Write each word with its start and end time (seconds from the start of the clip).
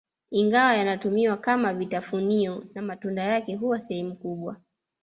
Ingawa 0.31 0.75
yanatumiwa 0.75 1.37
kama 1.37 1.73
vitafunio 1.73 2.63
na 2.75 2.81
matunda 2.81 3.23
yake 3.23 3.55
huwa 3.55 3.79
sehemu 3.79 4.15
kubwa 4.15 4.57